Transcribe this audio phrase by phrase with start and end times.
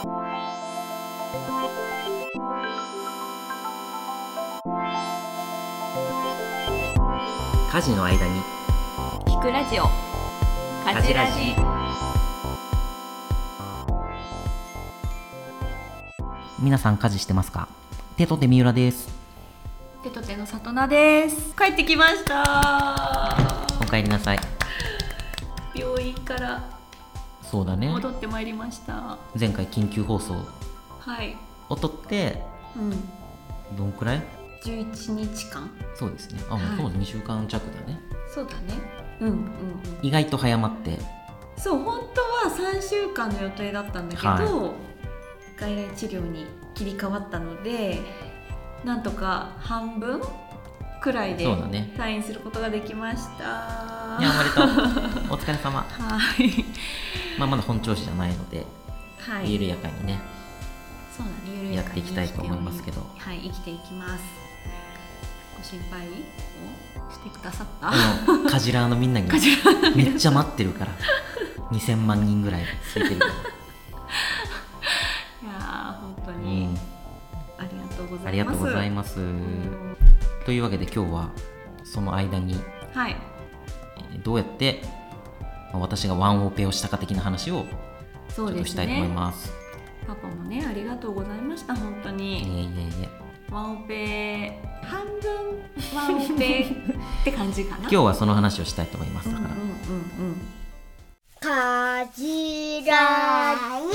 [0.00, 0.06] 家
[7.82, 8.40] 事の間に。
[9.26, 9.86] 聞くラジオ。
[10.88, 11.56] 家事ラジ。
[16.60, 17.66] 皆さん家事してますか？
[18.16, 19.08] 手と手三浦です。
[20.04, 21.56] 手と手の里奈です。
[21.56, 23.36] 帰ってきました。
[23.80, 24.38] お帰りなさい。
[25.74, 26.70] 病院から
[27.42, 27.88] そうだね。
[27.88, 29.07] 戻ってまいりました
[29.38, 30.34] 前回緊急放送
[31.00, 31.36] はい。
[31.68, 32.42] を撮って
[32.76, 33.76] うん。
[33.76, 34.22] どんくらい
[34.64, 35.70] ？11日間。
[35.94, 36.40] そうですね。
[36.48, 36.76] あもうはい。
[36.78, 38.00] そう2週間弱だね。
[38.32, 38.58] そうだね。
[39.20, 39.46] うんうんうん。
[40.02, 40.98] 意外と早まって。
[41.56, 44.72] そう本当は3週間の予定だったんだけど、は
[45.58, 47.98] 外来治療に切り替わったので
[48.84, 50.22] なんとか半分
[51.00, 51.92] くらいでそうだね。
[51.96, 53.44] 退院することができました。
[54.20, 54.62] いやおめでと
[55.30, 55.34] う。
[55.34, 55.80] お疲れ様。
[55.90, 56.64] はい。
[57.38, 58.64] まあまだ本調子じゃないので、
[59.18, 59.52] はい。
[59.52, 60.18] 緩やかにね。
[61.16, 63.00] そうだね緩やかにやっていきたいと思いますけど。
[63.18, 64.22] はい生きていきます。
[65.56, 66.10] ご心配を
[67.12, 67.88] してくださった？
[67.90, 67.92] あ
[68.44, 69.28] のカジラーのみんなに
[69.96, 70.92] めっちゃ待ってるから。
[71.72, 73.32] 2000万人ぐらいついてるから、
[75.50, 76.78] いやー本当うにん、
[77.58, 78.28] ありがとうございます。
[78.28, 79.20] ありがとうございます。
[79.20, 79.96] うん。
[80.46, 81.28] というわけで今日は
[81.84, 82.58] その間に
[82.94, 83.16] はい。
[83.98, 84.82] えーどうやって
[85.72, 87.66] まあ私がワンオペをしたか的な話をち
[88.38, 89.52] そうですしたいと思いねます。
[90.06, 92.68] パパもねありがとうございました本当いえに、いえい
[93.02, 93.08] え。
[93.50, 95.58] ワンオペ半分
[95.92, 97.78] ワンオペって感じかな。
[97.80, 100.40] 今日はその話をしたいと思いますだから、うんうんうんうん
[101.40, 103.92] かじらに。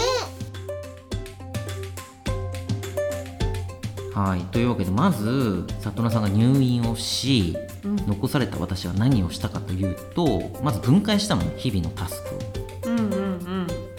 [4.14, 4.42] はい。
[4.52, 7.96] というわけでまず里奈さんが入院をしうん。
[7.96, 12.63] 残された私は何をしたかというとまず分解したのね日々のタスクを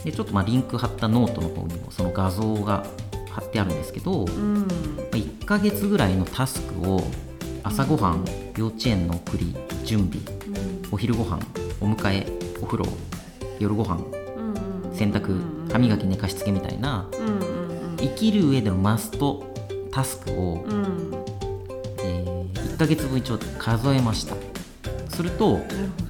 [0.04, 2.84] でちょっとまあリンク貼ったノートの方にもその画像が
[3.30, 4.66] 貼ってあるんですけど、まうん。
[5.12, 7.02] あ1ヶ月ぐらいのタスクを
[7.62, 8.24] 朝ごはん
[8.56, 10.18] 幼稚園の送り準備
[10.92, 11.38] お昼ご飯
[11.80, 12.26] お迎え
[12.62, 12.86] お風呂
[13.58, 13.96] 夜ご飯
[14.36, 17.96] うんうん洗濯歯磨き寝かしつけみたいなうんうんうん。
[17.96, 19.44] 生きる上でのマスト
[19.90, 21.14] タスクを、うん。
[22.02, 22.34] えー
[22.74, 24.34] 1ヶ月分一応数えました。
[25.08, 25.60] すると、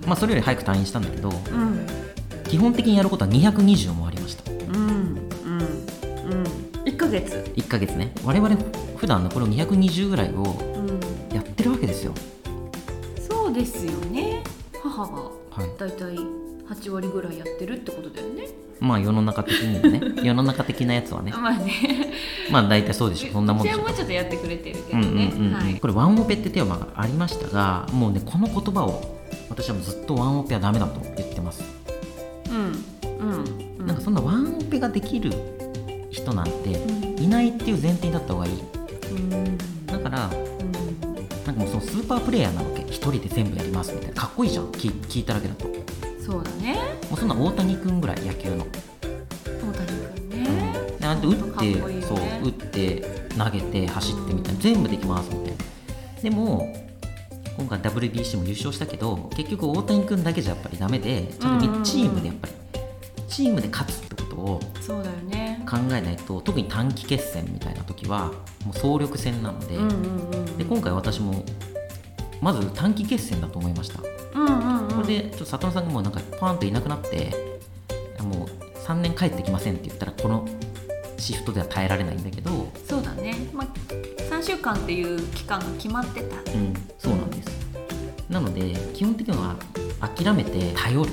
[0.07, 1.87] まあ、それより早く退院したんだけどうん
[2.55, 4.49] 基本的にやることは220もありました。
[4.49, 6.45] うんうんうん。
[6.85, 7.53] 一ヶ月。
[7.57, 8.13] 1ヶ月ね。
[8.25, 8.57] 我々
[8.97, 11.35] 普段ねこれを220ぐらいをうん。
[11.35, 12.13] やってるわけですよ。
[13.29, 14.45] そうですよね。
[14.85, 15.13] 母が
[15.51, 15.79] はい。
[15.81, 18.47] だいたい8割ぐらいやってるってことだよね。
[18.79, 20.13] まあ世の中的にはね。
[20.23, 21.33] 世の中的なやつはね。
[21.33, 21.73] まあね。
[22.53, 23.33] まあ大体そうでしょ。
[23.33, 23.79] そんなもんでしょ。
[23.81, 25.33] もうちょっとやってくれてるけうんどね。
[25.35, 25.55] うんうんうん。
[25.55, 25.75] はい。
[25.81, 29.19] これワンオペってテーマがありましたがもうねこの言葉を
[29.51, 31.74] 私はもうずっとワンオペはダメだと言ってます
[34.05, 35.33] そんなワンオペができる
[36.11, 36.71] 人なんて
[37.23, 38.63] いないっていう前提だった方がいい。
[39.11, 39.57] うん。
[39.87, 40.73] だからうん。
[41.47, 42.83] なんかもうそのスーパープレイヤーなわけ。
[42.83, 44.15] 一人で全部やりますみたいな。
[44.15, 44.67] かっこいいじゃん。
[44.73, 45.67] 聞聞いただけだと。
[45.67, 45.75] も
[46.21, 46.77] そうだね。
[47.11, 48.67] うそんな大谷君ぐらい野球の、
[49.43, 49.87] 大谷
[50.29, 50.73] 君ね。
[50.91, 52.03] うん、であ打っていいよね。
[52.03, 53.03] そう打って
[53.39, 54.61] 投げて走ってみたいな。
[54.61, 56.75] 全部できますみたいなでも
[57.57, 62.64] 今回 WBC も優勝したけど結局大谷君だけじゃやっぱりダメでちゃんとうんうんうんチームでやっぱり
[63.35, 65.61] チームで勝つってことをそうだよね。
[65.69, 68.27] 考えないと特に短期決戦みたいな時は
[68.65, 71.45] もう総力戦なので,、うんうんうんで今回私も
[72.41, 74.01] まず短期決戦だと思いました、
[74.35, 74.95] うんうんうん。
[74.95, 77.33] これでちょっと里野さんがもうなんかパーンといなくなって
[78.21, 78.49] もう
[78.87, 80.47] 3年帰ってきませんって言ったらこの
[81.19, 83.35] シフトでは耐えられないんだけどそうだね。
[83.53, 83.67] まあ
[84.31, 86.37] 3週間っていう期間が決まってた。
[86.53, 87.49] うんそうなんです。
[88.29, 89.57] なので基本的には
[90.01, 91.11] 諦めて頼る。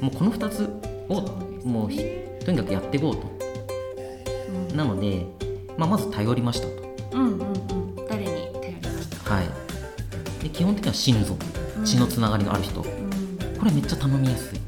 [0.00, 0.81] もうこの2つ
[1.12, 1.98] をもうひ
[2.44, 3.22] とにかくやっていこうと。
[4.70, 5.26] うんなので、
[5.76, 6.72] まあ、まず頼りましたと。
[7.12, 7.96] うんうんうん。
[8.08, 9.34] 誰に頼りました？
[9.34, 9.48] はい。
[10.42, 11.44] で基本的には親族。
[11.78, 11.84] うん。
[11.84, 12.86] 血のつながりのある人、うん。
[13.58, 14.58] これめっちゃ頼みやすい。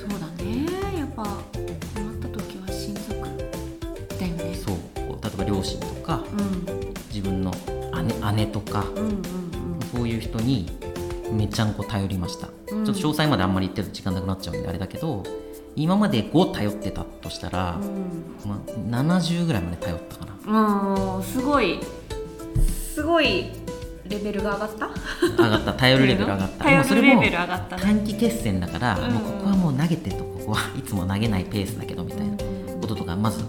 [0.00, 0.66] そうだね。
[0.98, 1.42] やっぱ困っ
[2.20, 3.10] た時は親族
[4.18, 4.54] だよね。
[4.54, 4.76] そう。
[5.22, 6.94] 例えば両親とかうん。
[7.12, 7.52] 自分の
[8.32, 9.22] 姉姉とかうんうん
[9.92, 10.70] そういう人に
[11.32, 12.84] めちゃんこ頼りました、うん。
[12.84, 15.24] ちょっと詳細まであんまり言ってると時間なくなっちゃうんであれだけど
[15.76, 18.48] 今まで5頼ってたとしたら、うん。
[18.48, 18.70] まあ、
[19.02, 21.16] 70ぐらいまで頼ったかな。
[21.16, 21.80] うんすごい。
[22.94, 23.46] すごい
[24.06, 24.88] レベルが上がった？
[25.42, 25.72] 上がった。
[25.74, 26.64] 頼るレベル上がった。
[26.64, 27.82] 頼でもそれもるレベル上がったね。
[27.82, 29.12] 短期決戦だから、うん。
[29.14, 32.36] もうここはもう投げてとここは いつも投げないペースだけどみたいな
[32.80, 33.40] こととかまず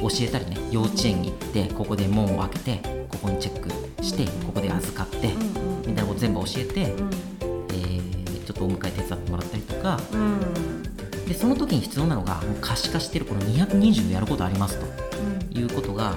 [0.00, 3.68] 教えたりね幼稚園に行ってここで門を開けてここにチェック
[4.02, 5.78] してここで預かって、うん。
[5.80, 7.10] みたいなこと全部教えて、うん。
[7.70, 8.10] えー
[8.46, 10.40] ちょっとお迎え手伝ってもらったりとかうん
[11.30, 14.86] でその時に必要なのがもう可視化してるこの220やることありますと。
[15.56, 16.16] いうことが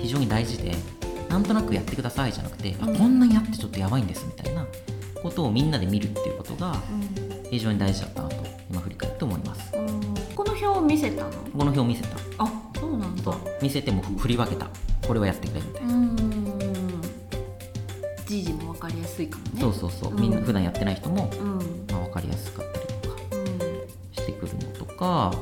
[0.00, 0.76] 非常に大事で
[1.28, 2.96] なんとなくやってくださいじゃなくて、あうん。
[2.96, 4.64] こんなにやってちょっとやばいんですみたいな
[5.20, 6.76] ことをみんなで見るっていうことが
[7.50, 8.36] 非常に大事だったなと
[8.70, 9.76] 今振り返って思います。
[9.76, 10.02] うんうん
[10.36, 11.30] この表を見せたの？
[11.30, 12.16] この表を見せた。
[12.38, 13.22] あそうなんだ。
[13.22, 14.68] と見せても振り分けた。
[15.06, 16.16] これはやってくれみたいな、うん
[18.26, 19.60] じじも分かりやすいかもね。
[19.60, 20.14] そうそうそう。
[20.14, 21.58] みんなうん普段やってない人も、うん。
[21.90, 22.61] まあ、分かりやすか
[25.02, 25.32] か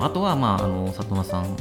[0.00, 1.56] あとはまああの里奈さんん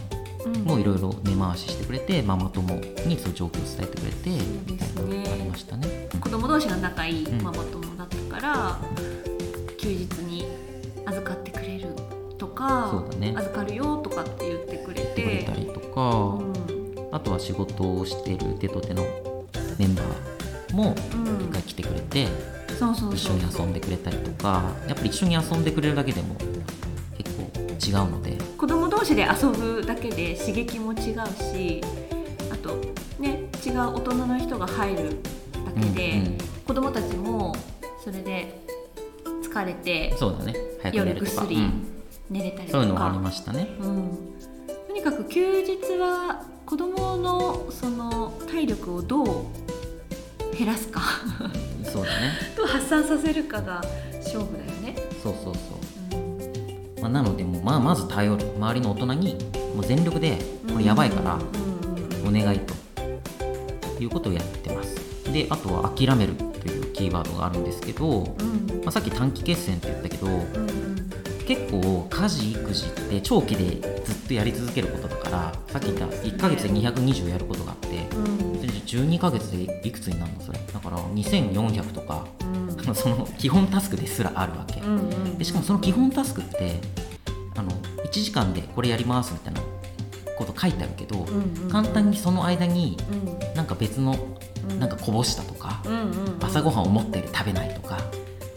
[0.45, 0.63] うん。
[0.63, 2.73] もいろいろ根回ししてくれてママ友
[3.05, 6.09] にそういう状況を伝えてくれてそうみたいですねなのがありましたね。
[6.19, 7.43] 子供同士が仲いいうん。
[7.43, 8.79] ママ友だったから、
[9.77, 10.45] 休日に
[11.05, 11.89] 預かってくれる
[12.37, 13.33] とかそうだね。
[13.37, 17.15] 預かるよとかって言ってくれてくれてたりとか、うん。
[17.15, 19.05] あとは仕事をしてる手と手の
[19.77, 21.45] メンバーもうん。
[21.45, 22.27] 一回来てくれて、
[22.79, 23.13] そうそうそう。
[23.15, 26.35] 一緒に遊んでくれたりとかやっぱり一緒に遊んでくれるだけでも
[27.93, 28.37] 違うので。
[28.57, 31.81] 子供同士で遊ぶだけで刺激も違うし
[32.51, 32.75] あと
[33.19, 35.09] ね違う大人の人が入る
[35.65, 36.37] だけで、うんうん。
[36.65, 37.55] 子供たちも
[38.03, 38.59] それで
[39.43, 40.55] 疲れてそうだね。
[40.81, 41.87] 早く寝夜るとか、薬うん。
[42.31, 43.67] 寝れたりとか、そういうのがありましたね。
[43.79, 44.17] うん、
[44.87, 49.27] とにかく休日は子供のその体力をどう
[50.57, 51.01] 減らすか。
[51.83, 52.31] そうだね。
[52.57, 53.83] どう発散させるかが
[54.23, 54.95] 勝負だよね。
[55.21, 55.77] そうそうそう。
[55.77, 55.82] うん
[57.03, 58.43] まあ、なのでもう、まあ、まず頼る。
[58.55, 59.37] 周りの大人に
[59.75, 60.37] もう全力で
[60.71, 61.37] これやばいから
[62.25, 62.73] お願いと。
[63.99, 64.95] いうことをやってます。
[65.31, 68.87] であとは諦めるというキーワードがあるんですけど、まうん。
[68.87, 70.27] あ、さっき短期決戦って言ったけど
[71.47, 73.65] 結構家事育児って長期で
[74.03, 78.55] ずっとやり続けることだからさっき言った1ヶ月で220やることがあってうん。
[78.59, 80.59] それで12ヶ月でいくつになるのそれ。
[80.73, 82.25] だから2400とか
[82.93, 86.79] うんその基本タスクですらあるわけ、うんうんでしかもその基本タスクって
[87.55, 87.71] あの
[88.05, 89.61] 1時間でこれやりますみたいな
[90.37, 93.15] こと書いてあるけど、うんうん簡単にその間にう
[93.51, 93.55] ん。
[93.55, 94.15] なんか別の
[94.69, 94.79] うん。
[94.79, 96.03] なんかこぼしたとか、うんうんう
[96.37, 96.37] ん。
[96.41, 97.97] 朝ごはん思ったより食べないとか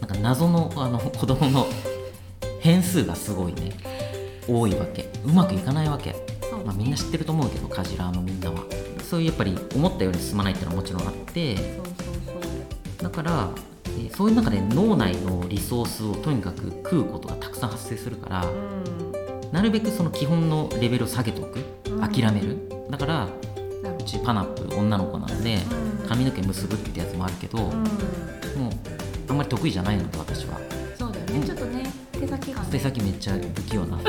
[0.01, 1.65] なんか謎のあの子供の
[2.59, 3.71] 変数がすごいね
[4.47, 5.09] 多いわけ。
[5.25, 6.15] うまくいかないわけ、
[6.65, 8.63] まあ、みんな知ってると思うけどカジラーのみんなは。
[9.03, 11.55] そういうやっぱり思ったように進まないっていうのはもちろんあって
[13.01, 13.49] だから
[13.97, 18.45] えーそういう中で脳内のリソースをとにかく食うことがたくさん発生するから、
[19.51, 21.59] なるべくその基本のレベルを下げておく。
[21.89, 21.99] うん。
[22.01, 22.57] 諦める、
[22.89, 23.29] だからう
[24.03, 25.55] ちパナップ女の子なんで
[26.01, 26.07] うん。
[26.07, 27.81] 髪の毛結ぶってやつもあるけど、もううん
[29.29, 30.57] あんまり得意じゃないので私は。
[30.97, 31.45] そうだよね。
[31.45, 32.67] ちょっとね手先がね。
[32.71, 33.99] 手先めっちゃ不器用な。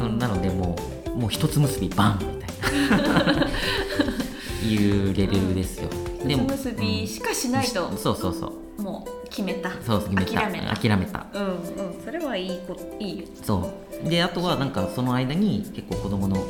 [0.00, 0.76] う んなのでも
[1.06, 3.46] うもう一つ結びバンみたいな。
[4.68, 4.76] い
[5.10, 5.88] うレベルですよ
[6.26, 8.82] でも結びしかしないとそうそうそう。
[8.82, 9.70] もう決めた。
[9.82, 10.32] そう決めた。
[10.32, 10.76] 諦めた。
[10.76, 11.26] 諦めた。
[11.34, 12.04] うんうん。
[12.04, 13.26] それはいいこいいよ。
[13.42, 13.72] そ
[14.04, 14.08] う。
[14.08, 16.44] であとはなんかその間に結構子供の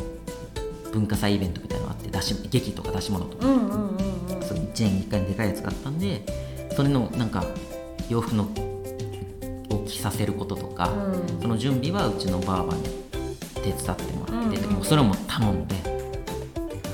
[0.93, 3.91] 文化祭イベントみたいなのがあって出し劇とか出し物とか、うんうんうん。
[3.91, 6.23] うんそう1年に1回でかいやつがあったんで
[6.75, 7.45] それのなんか
[8.09, 8.45] 洋服の
[9.71, 11.43] を着させることとか、うん。
[11.43, 12.83] その準備はうちのばあばに
[13.55, 14.75] 手伝ってもらってて、うんうん。
[14.77, 15.77] もうそれも頼んで。
[15.85, 15.89] あ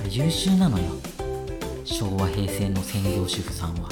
[0.04, 0.84] れ優秀なのよ
[1.84, 3.88] 昭和平成の専業主婦さんは。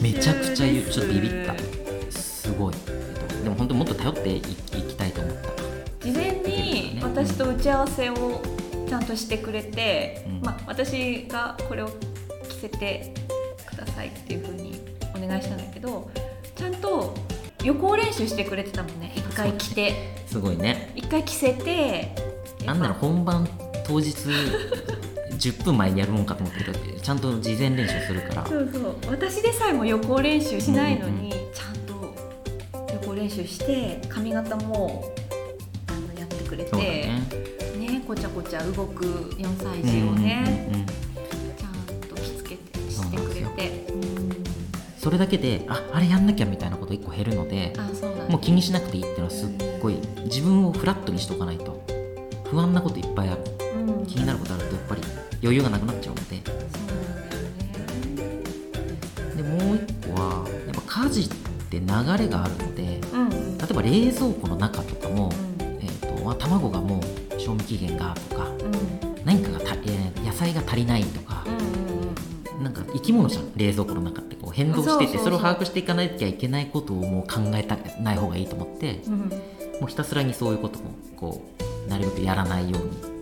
[0.00, 1.54] めちゃくちゃちょっとビビった。
[2.10, 2.74] すごい。
[3.44, 5.36] でも本当もっと頼っていいきたいと思っ
[6.00, 6.06] た。
[6.06, 8.42] 事前に私と打ち合わせを
[8.88, 10.40] ちゃんとしてくれて、うん。
[10.42, 11.88] まあ、私がこれを
[12.48, 13.14] 着せて
[13.64, 14.80] くださいっていうふうに
[15.14, 16.10] お願いしたんだけど
[16.54, 17.14] ちゃんと
[17.64, 19.12] 予行練習してくれてたもんね。
[19.14, 20.16] 一回着て。
[20.26, 20.92] すごいね。
[20.96, 22.14] 一回着せて。
[22.64, 23.48] なんなら本番
[23.86, 24.12] 当日
[25.36, 28.46] 10分前にやるもんかと思ってるけどちゃんと事前練習するから。
[28.46, 28.96] そうそう。
[29.08, 32.14] 私でさえも予行練習しないのに、うちゃんと
[32.92, 35.04] 予行練習して髪型も
[35.88, 37.22] あのやってくれてね。
[37.78, 43.86] ねこちゃこちゃ動く4歳児をね、うんうんうんちゃんと着付けてしてくれて。
[44.98, 48.24] それだけでああれやんなきゃみたいなこと1個減るのであそうだ。
[48.24, 49.48] ねもう気にしなくていいっていうのはすっ
[49.80, 51.80] ごい自分をフラットにしておかないと
[52.50, 53.42] 不安なこといっぱいある。
[53.86, 54.06] うん。
[54.06, 55.02] 気になることあるとやっぱり
[55.42, 56.42] 余裕がなくなっちゃうので。
[59.36, 61.28] でもう一個はやっぱ家事っ
[61.70, 61.86] て流
[62.18, 63.28] れがあるのでうん。
[63.28, 69.24] うん例えば冷蔵庫の中とかも、えー、とあ卵がもう賞味期限がとかうん。
[69.24, 79.20] 何かがた、えー野菜が足りないとかう、んうんなんか生き物じゃん冷蔵庫の中ってこう変動しててそれを把握していかなきゃいけないことをもう考えたない方がいいと思ってうんうん。
[79.28, 79.36] も
[79.82, 81.42] うひたすらにそういうこともこ
[81.86, 83.15] うなるべくやらないように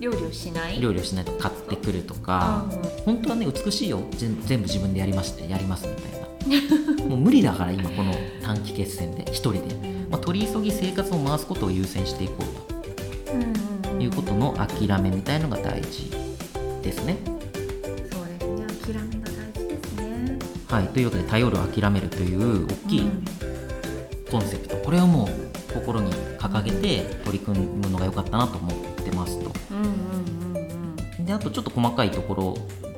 [0.00, 0.80] 料理をしない？
[0.80, 2.64] 料理をしないと買ってくるとか、
[3.04, 6.20] 本当はね美しいよ全全部自分でやりましてやりますみたいな。
[7.04, 9.60] もう無理だから今この短期決戦で一人で、
[10.10, 12.34] まあ、取り急ぎ生活を回すことを優先していこ
[13.28, 13.52] ううんうん
[13.98, 16.10] ということの諦めみたいのが大事
[16.82, 17.18] ですね。
[18.10, 18.66] そうですね。
[18.82, 20.38] 諦めが大事ですね。
[20.68, 23.22] はい、というわけで頼る諦めるという大きいうん。
[24.30, 24.76] コンセプト。
[24.76, 29.50] これをもう心に掲げて取り組むのが良かったなと思ってますと。
[31.24, 32.54] であとちょっと細かいところ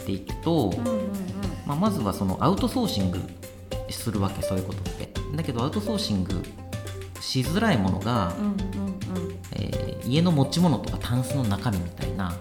[0.06, 0.72] でいくと、
[1.66, 3.20] まあ、まずはそのアウトソーシング
[3.90, 5.08] するわけそういうことって。
[5.36, 6.42] だけどアウトソーシング
[7.20, 8.56] しづらいものが、うん
[9.52, 12.32] えー家の持ち物とかタンスの中身みたいな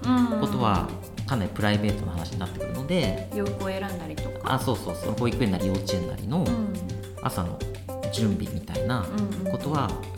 [0.41, 0.89] ことは
[1.27, 4.55] かなりプライベートな話になってくるので、洋服を選んだりとか。
[4.55, 5.13] あそうそうそう。
[5.13, 6.73] 保育園なり幼稚園なりのうん。
[7.21, 7.57] 朝の
[8.11, 9.05] 準備みたいな
[9.51, 10.10] ことは、えー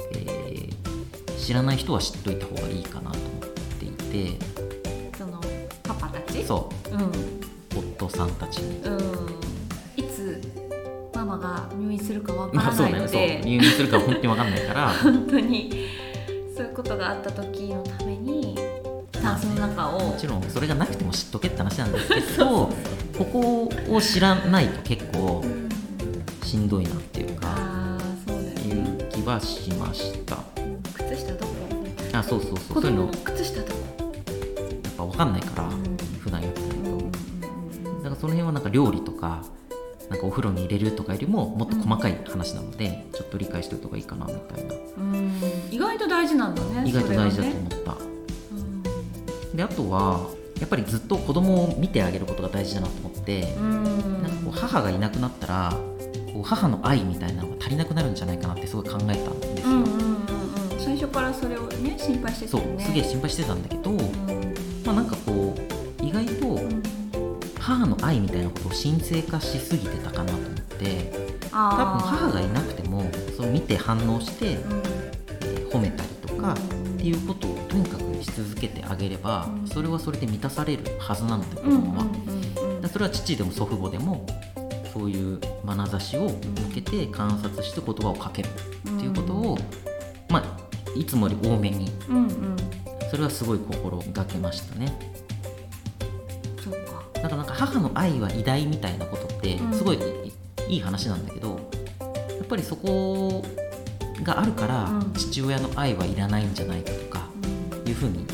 [1.44, 3.90] 知らない人は知っといた方がいいかなと思ってい
[4.38, 4.38] て。
[5.18, 5.40] その
[5.84, 6.44] パパたち？
[6.44, 6.96] そう。
[6.96, 7.12] うん。
[7.98, 8.82] 夫さんたちに。
[8.86, 9.00] うん。
[9.98, 10.42] いつ
[11.14, 13.08] ママが入院するかわかまあらないそうだよね。
[13.10, 13.22] そう。
[13.22, 14.90] ので、入院するか本当に分かんないから。
[15.04, 15.88] 本当に。
[16.56, 18.56] そういうことがあった時のために
[19.12, 20.00] タンスの中を。
[20.12, 22.70] もちろんそれがなくても知っとけって話なんですけど
[23.18, 25.70] ここを知らないと結構うん。
[26.46, 30.38] しんどいなっていうかああそうだよいねう気はしました
[32.14, 32.58] あそうそうそう。
[32.76, 33.06] 子そういうの。
[33.08, 33.80] や靴下どこ
[34.88, 35.98] っぱ分かんないからうん。
[36.20, 36.98] 普段やってないと
[37.98, 39.44] だからその辺はなんか料理とか
[40.10, 44.74] なんかお風呂に入れるとかよりももっと細かい話なのでちょっと理解しておいた方がいいかなみたいな。
[44.98, 45.14] うん。
[45.14, 45.32] うん
[45.72, 47.68] 意外と大事なんだね意外と大事だとそれはね。
[47.72, 47.98] 思った。
[49.52, 49.58] うん。
[49.58, 50.30] であとは
[50.60, 53.84] やっぱりずっと子供を見てあげることが大事だなと思ってうん。
[54.22, 55.74] なんかこう母がいなくなったら
[56.34, 60.13] こう母の愛みたいなのが足りなくなるんじゃないかなってすごい考えたんですよ、うんうん
[61.94, 64.00] ね心配してたそうすげえ心配してたんだけど、うん。
[64.86, 65.56] まあなんかこ
[66.02, 66.84] う意外とうん
[67.60, 71.12] 母の愛みたいなことを神聖化しすぎてたかなと思って
[71.50, 74.82] 多分母がいなくてもそう見て反応して、うん。
[75.42, 76.58] えー褒めたりとか、っ
[76.98, 79.68] ていうことをとにかくし続けてあげれば、うん。
[79.68, 84.24] それはそれで満たされるはずなので子供は、うんそれは父でも祖父母でも
[84.94, 88.52] そういう眼差しを向けて観察して言葉をかけるっ
[89.00, 89.83] ていうことを、まあ
[90.96, 91.92] いつもより多めに。
[92.10, 92.56] うんうん。
[93.10, 94.92] それはすごい心がけましたね。
[96.64, 97.04] そうか。
[97.14, 99.74] だからなんか母の愛は偉大みたいなことってうん。
[99.74, 100.00] すごい
[100.70, 101.60] いい話なんだけど
[102.38, 103.44] やっぱりそこ
[104.24, 105.14] があるからうん。
[105.14, 107.28] 父親の愛はいらないんじゃないかとか
[107.84, 107.90] うん。
[107.90, 108.26] いうふうに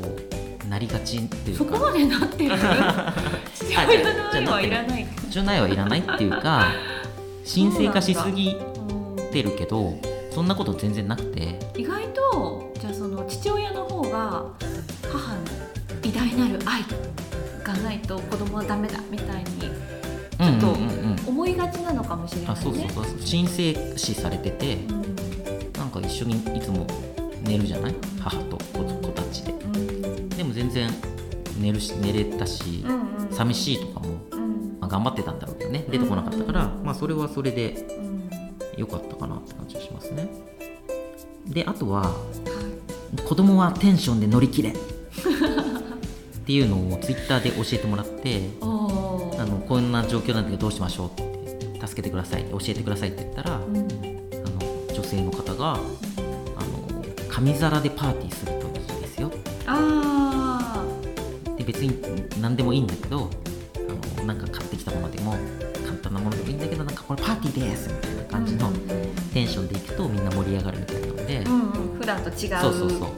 [0.00, 0.16] こ
[0.64, 1.64] うなりがちっていうか。
[1.64, 2.56] そこまでなってる？
[3.54, 5.06] 父親の愛はいらない。
[5.30, 6.68] 父親の愛はいらないっていうか
[7.52, 9.32] 神聖化しすぎうん。
[9.32, 9.94] てるけど
[10.30, 11.58] そんなこと全然なくて。
[11.76, 14.44] 意外とじゃあその父親の方が
[15.10, 15.40] 母の
[16.02, 16.82] 偉大なる愛
[17.64, 20.88] がないと子供はダメだみたいにちょっとうんうん。
[20.88, 22.52] うんうん思いがちなのかもしれないね。
[22.52, 23.04] あそうそうそう。
[23.18, 25.72] 神聖視されててうん。
[25.74, 26.86] なんか一緒にいつも
[27.42, 27.94] 寝るじゃない？
[28.18, 29.52] 母と子子たちで。
[29.52, 30.28] うん。
[30.30, 30.90] でも全然
[31.58, 33.34] 寝るし寝れたしうんうん。
[33.34, 34.78] 寂しいとかも、うん。
[34.80, 35.84] まあ、頑張ってたんだろうけどね。
[35.90, 36.84] 出てこなかったから、うん。
[36.84, 38.29] まあ、それはそれでうん
[38.80, 40.28] 良かったかなって感じがしますね。
[41.46, 42.14] であとはは
[43.28, 44.70] 子供はテンションで乗り切れ。
[44.70, 44.74] っ
[46.44, 53.76] ていうのをツイッターで教えてもらってあのこんな状況なんだけどどうしましょうって助けてください教えてくださいって言ったら、うん。
[53.76, 53.86] あの
[54.92, 55.84] 女性の方があの
[57.28, 59.30] 紙皿でパーティーするといいですよ。
[59.66, 60.84] あ
[61.56, 61.94] で別に
[62.40, 63.30] 何でもいいんだけど
[64.16, 65.36] あのなんか買ってきたものでも
[65.84, 66.79] 簡単なものでもいいんだけど
[67.10, 68.74] これパーティーですみたいなー感じのうん。
[68.74, 68.80] うん
[69.34, 71.98] テンションでいくとみんな盛り上がるみたいなので、うんうん。
[71.98, 73.10] 普段と違うそうそうそう。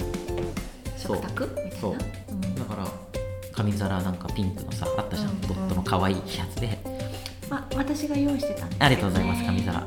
[0.96, 1.76] 食卓みたいな？
[1.78, 1.92] そう。
[2.30, 2.54] うん。
[2.54, 2.86] だから
[3.52, 6.22] 紙皿なんかピンクのさあったじゃん、うんドットの可愛いや
[6.54, 6.78] つで。
[7.50, 8.86] ま私が用意してたんですね。
[8.86, 9.86] ありがとうございます紙皿。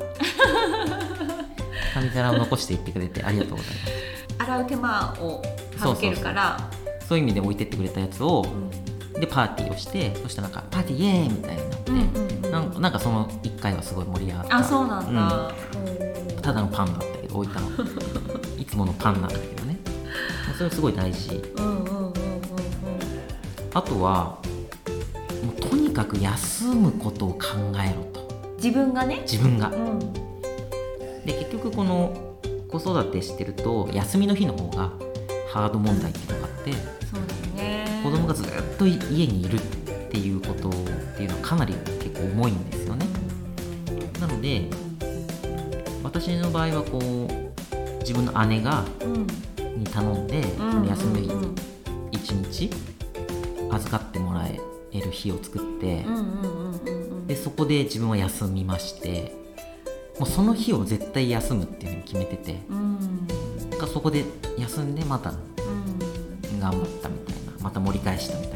[1.94, 4.50] 紙皿を残していってくれてありがとうございます。
[4.50, 5.42] 洗う手間を
[5.82, 6.70] 省けるから。
[7.08, 8.44] そういう意味で置いてってくれたやつを
[9.14, 9.20] うん。
[9.20, 12.25] でパーティーをしてそしてなんかパーティーイエーイみたいになって、うんうん
[12.76, 14.56] うんなんかその1回はすごい盛り上がった。
[14.56, 16.42] あそうなんだ、うん。
[16.42, 17.70] ただのパンだったけど置いたの。
[18.58, 19.78] いつものパンなんだけどね。
[20.56, 21.42] それすごい大事。
[21.56, 22.12] うんうんうんうんうん
[23.74, 24.38] あとは
[25.44, 27.38] もうとにかく休むことを考
[27.84, 28.26] えろと。
[28.56, 29.20] 自分がね？
[29.22, 29.68] 自分が。
[29.68, 30.12] うん。
[31.24, 32.16] で結局この
[32.68, 34.92] 子育てしてると休みの日の方が
[35.52, 38.00] ハード問題っていうのがあってそうだよね。
[38.02, 38.46] 子供がずっ
[38.78, 39.85] と家にいるって
[40.18, 40.72] いうことっ
[41.16, 43.06] ていうのはかなり結構重いんですよね。
[44.20, 44.68] なので
[46.02, 49.26] 私の場合はこう自分の姉がうん。
[49.76, 51.54] に頼んで、うんその休みうん
[52.12, 52.70] 1日
[53.70, 54.58] 預かってもらえ
[55.00, 56.04] る日を作って、
[57.26, 59.34] でそこで自分は休みまして
[60.18, 63.26] もうその日を絶対休むっていうふうに決めててうん。
[63.78, 64.24] がそこで
[64.56, 66.58] 休んでまたうん。
[66.58, 68.54] 頑張ったみたいなまた盛り返したみた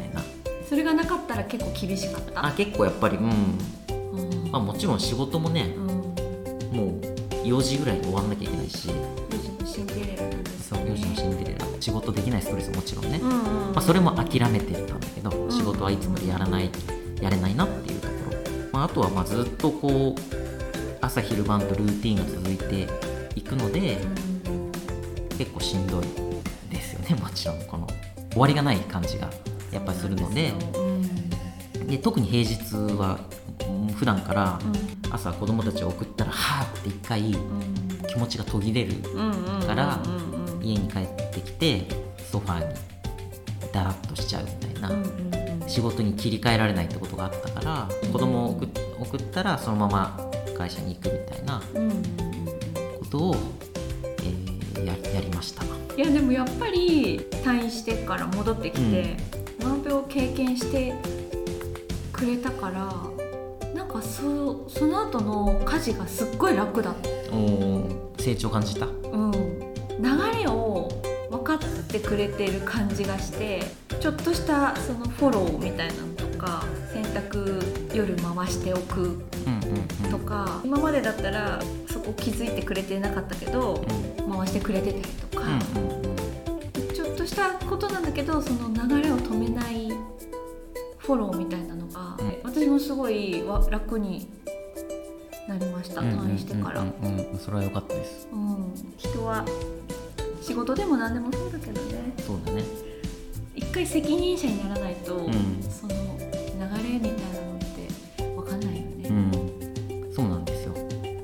[1.17, 2.45] かったら結構厳しかった？
[2.45, 4.51] あ結構やっぱりうん、うん。
[4.51, 5.87] まあ、もちろん仕事もねうん。
[6.77, 7.01] もう
[7.45, 8.89] 4時ぐらいに終わんなきゃいけないし。
[8.89, 15.51] 4時のシンデレラなんですそう4時のシンデレラ仕事できないストレスもちろんね、うんうんまあ、それも諦めてたんだけどん。
[15.51, 16.69] 仕事はいつもやらない
[17.21, 18.37] やれないなっていうところ、
[18.71, 20.21] まあ、あとはまあずっとこう
[21.01, 22.87] 朝昼晩とルーティンが続いて
[23.35, 23.97] いくので
[25.37, 26.05] 結構しんどい
[26.69, 27.61] ですよねもちろん。
[27.63, 27.87] この
[28.31, 29.29] 終わりがない感じが
[29.71, 30.53] やっぱりするので。
[30.75, 30.80] うん
[31.91, 33.19] で特に平日は
[33.67, 35.11] うん普段からうん。
[35.13, 38.07] 朝子供たちを送ったらはーって一回うん。
[38.07, 40.65] 気持ちが途切れるうんうんからうんうん。
[40.65, 41.85] 家に帰ってきて
[42.31, 42.75] ソファーに
[43.73, 45.69] ダラッとしちゃうみたいな、うんうんうん。
[45.69, 48.61] 仕事に切り替えられないってことがあったから子供を
[48.99, 51.89] 送ったらそのまま会社に行くみたいなうんうん。
[51.89, 52.01] うん
[52.99, 53.35] ことを、
[54.23, 55.63] えーややりました。
[55.63, 59.17] いやでもやっぱり退院してから戻ってきて
[59.59, 60.93] 難病を経験して
[62.21, 62.93] くれたから
[63.73, 68.85] なんかそその後の家事がすっごい楽だった、おー成長感じた？
[68.85, 70.87] うん、流れを
[71.31, 73.63] 分かってくれてる感じがして
[73.99, 76.63] ちょっとしたそのフォローみたいなのとか
[76.93, 79.23] 洗濯夜回しておく
[80.11, 81.59] とか、今までだったら
[81.89, 83.83] そこ気づいてくれてなかったけど
[84.31, 85.47] 回してくれてたりとか。
[86.93, 89.90] ちょっとしたことなんだけどその流れを止めない
[91.01, 92.39] フォローみたいなのが、うん。
[92.43, 94.27] 私もすごいわ楽に
[95.47, 96.01] なりました。
[96.01, 96.93] うん退院してから、うん。
[97.03, 98.27] うんうんうんそれは良かったです。
[98.97, 99.45] 人は
[100.41, 102.13] 仕事でも何でもそうだけどね。
[102.19, 102.63] そうだね。
[103.55, 105.31] 一回責任者にならないと、ん。
[105.63, 110.13] その流れみたいなのって分かんないよね、うん。
[110.13, 110.75] そうなんですよ。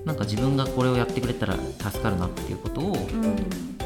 [0.06, 3.24] なんか自分がこれをやってくれたら助かるなっていうことを、うん。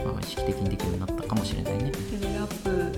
[0.05, 1.91] まあ、意識的にできるようになったかもしれないね。
[2.11, 2.90] レベルアップ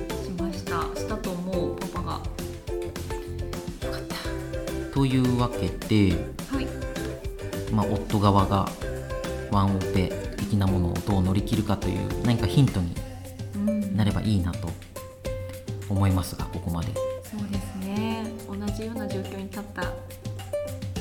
[4.93, 6.15] というわけで
[6.51, 6.67] はい。
[7.71, 8.69] まあ、夫側が
[9.51, 12.95] ワンオペ的なものをどう乗り切るかという何かヒントに
[13.56, 13.97] うん。
[13.97, 14.69] なればいいなと
[15.89, 16.88] 思いますがここまで。
[17.23, 18.25] そうですね。
[18.47, 19.84] 同じような状況に立った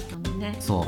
[0.06, 0.86] 人のねそ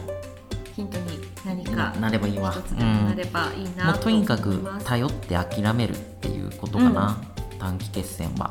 [0.75, 2.55] ヒントに何かなればいいわ。
[2.77, 7.23] なればいいうん、なととにかく頼って諦めるっていうことかな、
[7.59, 8.51] 短期決戦は、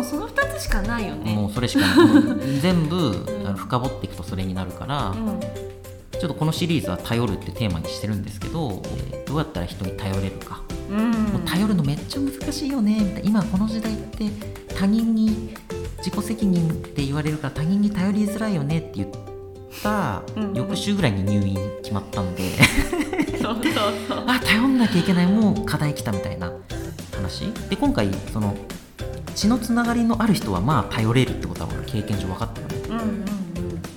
[0.00, 1.34] もうその2つしかないよね。
[1.34, 2.60] もうそれしかない。
[2.60, 3.46] 全部、ん。
[3.46, 5.40] あの深掘っていくとそれになるから、うん。
[5.40, 10.62] ちょっとこのシリーズは頼るってテーマにしてるんですけど、えーどうやったら人に頼れるか。
[10.90, 11.10] うん。
[11.10, 12.98] もう頼るのめっちゃ難しいよね。
[12.98, 14.24] みたいな今この時代って
[14.74, 15.54] 他人に
[15.98, 19.10] 自己責任って言われるから他人に頼りづらいよねって言っ
[19.82, 20.54] たうん。
[20.54, 22.50] 翌週ぐらいに入院決まったんで。
[23.40, 23.72] そうそう
[24.08, 24.24] そう。
[24.26, 25.26] あ頼んなきゃいけない。
[25.26, 26.50] もう課題来たみたいな
[27.14, 27.52] 話。
[27.68, 28.56] で今回その
[29.40, 32.76] 血のつながりのある人はまあ頼れるってことは俺経験上分かったよね。
[32.90, 33.24] うんうんうん。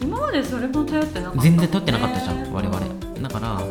[0.01, 1.41] 今までそれも頼ってなかった。
[1.41, 2.79] 全然頼ってなかったじゃん我々。
[2.79, 3.61] うんだから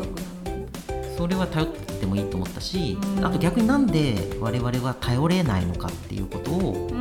[1.17, 3.25] それは頼ってもいいと思ったしうん。
[3.25, 6.91] あと逆になんで我々は頼れないのかっていうことを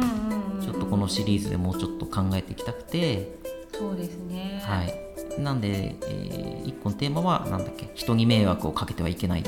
[0.62, 3.36] ちょっとこのシリーズでもうちょっと考えていきたくて、
[3.74, 4.62] そうですね。
[4.64, 9.42] はい、なんで、え1個のテーマはなんだっけ人に迷惑をかけてはいけない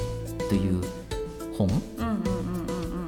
[0.50, 0.82] という
[1.56, 1.68] 本。
[1.96, 2.43] うんうん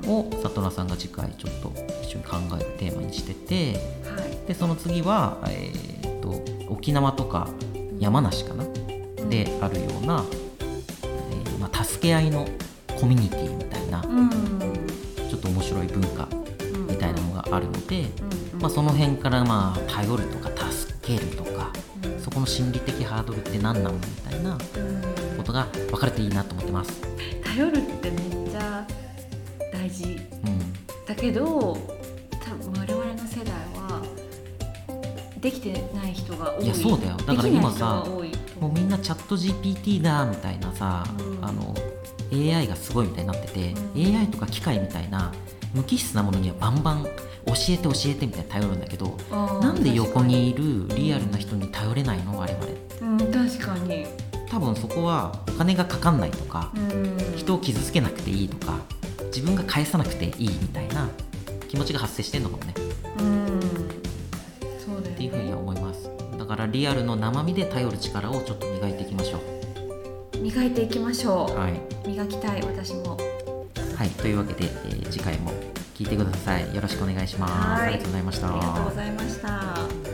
[0.06, 3.74] を里奈さんが次回ちょっと一緒に考えるテーマにしてて
[4.08, 4.46] はい。
[4.46, 6.42] でその次は、えー、と
[6.72, 7.48] 沖縄とか
[7.98, 8.64] 山梨かな？
[9.28, 10.24] であるような、
[10.60, 12.46] えーまあ、助け合いの
[13.00, 14.30] コミュニティみたいなうん。
[15.28, 16.86] ちょっと面白い文化うん。
[16.86, 18.02] みたいなのがあるので、
[18.54, 18.60] うん。
[18.60, 21.72] まあ、その辺からまあ頼るとか助けるとか
[22.04, 22.20] うん。
[22.20, 23.92] そこの心理的ハードルって何なの？
[23.94, 24.58] みたいなうん
[25.36, 27.02] ことが分かるといいなと思ってます。
[27.44, 28.86] 頼るってめっちゃ
[29.87, 30.05] 大事。
[30.05, 30.18] うん、
[31.07, 34.03] だけど多分我々の世代は
[35.40, 36.64] できてない人が多い。
[36.64, 37.16] いやそうだよ。
[37.16, 38.05] だから今さ
[38.61, 41.44] もうみんなチャット GPT だみたいなさ、うん。
[41.44, 41.75] あの
[42.33, 44.16] AI がすごいみたいになってて、うん。
[44.16, 45.33] AI とか機械みたいな
[45.72, 52.37] 無機質なものにはバンバン教えて教えてみたいに頼るんだけどなんで横にいるリアルな人に頼れないの？
[52.37, 52.66] 我々。
[53.03, 54.07] うん確かに。
[54.49, 57.16] 多分そこはお金がかかんないとかうん。
[57.37, 58.81] 人を傷つけなくていいとか
[59.37, 61.11] 自分が返さなくていいみたいな
[61.68, 62.75] 気持ちが発生してんのかもね。
[63.18, 63.61] うん。
[64.79, 65.11] そうだよね。
[65.11, 66.11] っていうふうには思います。
[66.38, 69.40] だからリアルの生身で頼る力をちょっと磨いていきましょ
[70.40, 71.59] 磨いていきましょう。
[71.59, 73.18] はい、う磨きたい私も。
[73.94, 75.51] はい、というわけで、えー次回も
[75.94, 76.75] 聞いてください。
[76.75, 77.53] よろしくお願いします。
[77.53, 77.88] はい。
[77.88, 78.49] ありがとうございました。
[78.49, 80.05] ありがとうございました